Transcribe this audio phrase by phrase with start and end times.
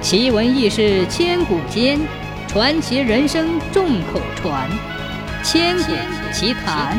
[0.00, 1.98] 奇闻异事千古间，
[2.46, 4.70] 传奇人生众口传。
[5.42, 5.92] 千古
[6.32, 6.96] 奇谈。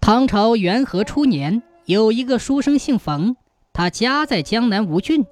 [0.00, 3.36] 唐朝元和初年，有一个书生姓冯，
[3.74, 5.26] 他家在江南吴郡，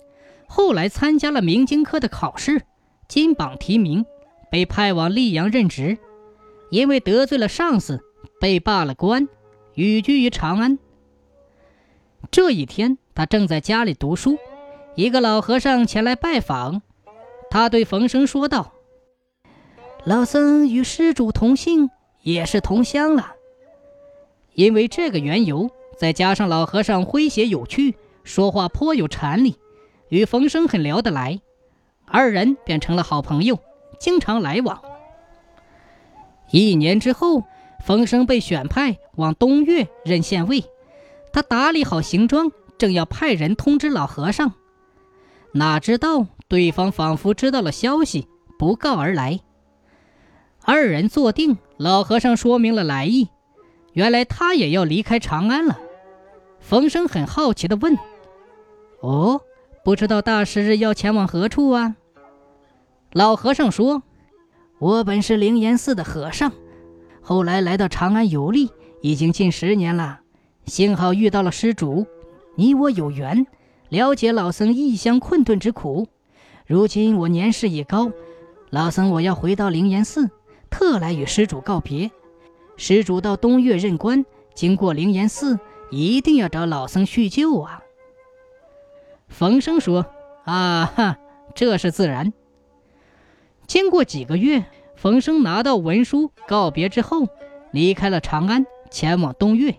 [0.46, 2.62] 后来参加了明经科的考试，
[3.08, 4.04] 金榜题名，
[4.50, 5.96] 被派往溧阳任职。
[6.70, 8.00] 因为得罪了上司，
[8.40, 9.26] 被罢了官，
[9.74, 10.78] 寓居于长安。
[12.30, 14.38] 这一天，他正在家里读书，
[14.94, 16.80] 一个老和尚前来拜访。
[17.50, 18.72] 他对冯生说道
[20.04, 21.90] ：“老僧与施主同姓，
[22.22, 23.34] 也是同乡了。”
[24.56, 25.68] 因为这个缘由，
[25.98, 27.94] 再加上老和尚诙谐有趣，
[28.24, 29.58] 说话颇有禅理，
[30.08, 31.42] 与冯生很聊得来，
[32.06, 33.58] 二人便成了好朋友，
[33.98, 34.80] 经常来往。
[36.50, 37.42] 一年之后，
[37.84, 40.64] 冯生被选派往东岳任县尉。
[41.34, 44.54] 他打理好行装，正要派人通知老和尚，
[45.52, 48.26] 哪知道对方仿佛知道了消息，
[48.58, 49.38] 不告而来。
[50.64, 53.28] 二人坐定，老和尚说明了来意，
[53.92, 55.78] 原来他也要离开长安了。
[56.58, 57.98] 冯生很好奇地问
[59.02, 59.42] ：“哦，
[59.84, 61.96] 不知道大师要前往何处啊？”
[63.12, 64.02] 老和尚说
[64.80, 66.50] ：“我本是灵岩寺的和尚，
[67.20, 68.70] 后来来到长安游历，
[69.02, 70.20] 已经近十年了。”
[70.66, 72.06] 幸好遇到了施主，
[72.56, 73.46] 你我有缘，
[73.88, 76.08] 了解老僧异乡困顿之苦。
[76.66, 78.12] 如今我年事已高，
[78.70, 80.30] 老僧我要回到灵岩寺，
[80.70, 82.10] 特来与施主告别。
[82.76, 85.58] 施主到东岳任官，经过灵岩寺，
[85.90, 87.82] 一定要找老僧叙旧啊。
[89.28, 90.06] 冯生说
[90.44, 91.18] ：“啊哈，
[91.54, 92.32] 这是自然。”
[93.66, 94.64] 经过几个月，
[94.96, 97.28] 冯生拿到文书告别之后，
[97.70, 99.76] 离开了长安，前往东岳。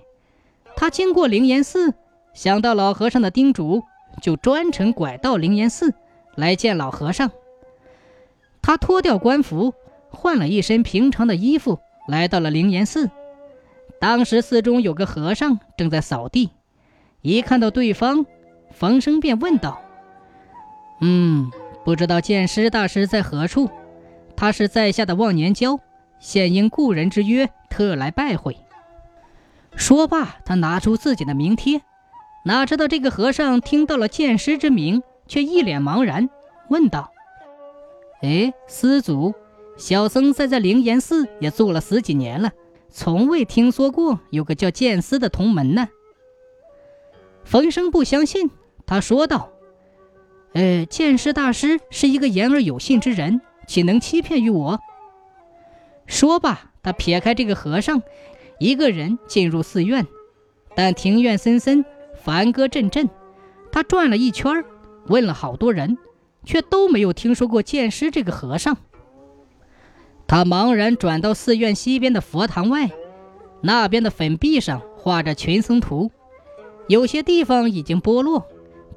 [0.75, 1.93] 他经过灵岩寺，
[2.33, 3.83] 想到老和尚的叮嘱，
[4.21, 5.93] 就专程拐到灵岩寺
[6.35, 7.31] 来见老和尚。
[8.61, 9.73] 他脱掉官服，
[10.09, 13.09] 换了一身平常的衣服，来到了灵岩寺。
[13.99, 16.51] 当时寺中有个和尚正在扫地，
[17.21, 18.25] 一看到对方，
[18.71, 19.81] 冯生便问道
[21.01, 21.51] ：“嗯，
[21.83, 23.69] 不知道剑师大师在何处？
[24.35, 25.79] 他是在下的忘年交，
[26.19, 28.57] 现应故人之约，特来拜会。”
[29.75, 31.81] 说罢，他拿出自己的名帖，
[32.43, 36.29] 哪知道这个和尚听到了剑师之名，却一脸茫然，
[36.69, 37.11] 问道
[38.23, 39.33] ：“哎，师祖，
[39.77, 42.51] 小僧在这灵岩寺也住了十几年了，
[42.89, 45.89] 从未听说过有个叫剑师的同门呢。”
[47.45, 48.49] 冯生不相信，
[48.85, 49.51] 他说道
[50.53, 54.79] ：“呃，剑师大师是一个言而有信之人，岂能欺骗于我？”
[56.07, 58.01] 说罢，他撇开这个和尚。
[58.59, 60.05] 一个人进入寺院，
[60.75, 61.83] 但庭院森森，
[62.23, 63.09] 梵歌阵阵。
[63.71, 64.63] 他转了一圈，
[65.07, 65.97] 问了好多人，
[66.45, 68.77] 却都没有听说过剑师这个和尚。
[70.27, 72.89] 他茫然转到寺院西边的佛堂外，
[73.61, 76.11] 那边的粉壁上画着群僧图，
[76.87, 78.45] 有些地方已经剥落，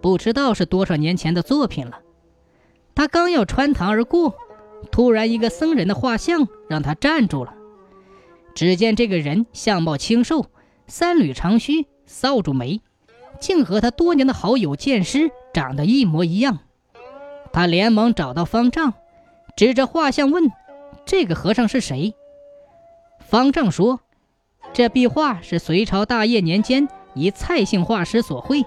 [0.00, 2.00] 不知道是多少年前的作品了。
[2.94, 4.34] 他刚要穿堂而过，
[4.92, 7.54] 突然一个僧人的画像让他站住了。
[8.54, 10.46] 只见这个人相貌清瘦，
[10.86, 12.80] 三缕长须，扫帚眉，
[13.40, 16.58] 竟和他多年的好友剑师长得一模一样。
[17.52, 18.94] 他连忙找到方丈，
[19.56, 20.50] 指着画像问
[21.06, 22.14] ：“这个和尚是谁？”
[23.20, 24.00] 方丈说
[24.72, 28.64] ：“这壁画是隋朝大业年间一蔡姓画师所绘，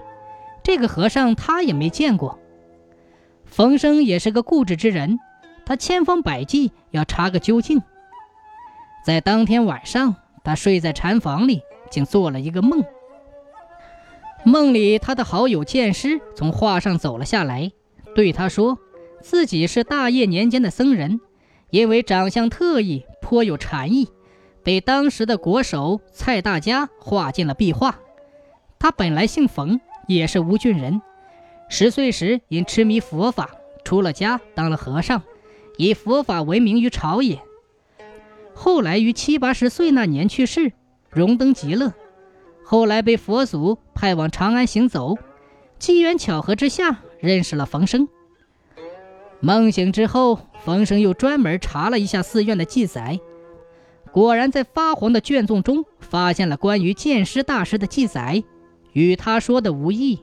[0.62, 2.38] 这个和尚他也没见过。”
[3.44, 5.18] 冯生也是个固执之人，
[5.66, 7.82] 他千方百计要查个究竟。
[9.04, 12.84] 在当天晚上，他睡在禅房里，竟做了一个梦。
[14.44, 17.72] 梦里，他的好友剑师从画上走了下来，
[18.14, 18.78] 对他说
[19.20, 21.20] ：“自己是大业年间的僧人，
[21.70, 24.08] 因为长相特异，颇有禅意，
[24.62, 27.98] 被当时的国手蔡大家画进了壁画。
[28.78, 31.02] 他本来姓冯，也是吴郡人。
[31.68, 33.50] 十岁时因痴迷佛法，
[33.84, 35.22] 出了家当了和尚，
[35.76, 37.40] 以佛法闻名于朝野。”
[38.54, 40.72] 后来于七八十岁那年去世，
[41.10, 41.92] 荣登极乐。
[42.70, 45.16] 后来被佛祖派往长安行走，
[45.78, 48.06] 机缘巧合之下认识了冯生。
[49.40, 53.18] 梦醒之后，冯生又专门查了一下寺院的记载，
[54.12, 58.44] 果然在发黄的卷宗中发现了关于剑师大师的记载，
[58.92, 60.18] 与他说的无异。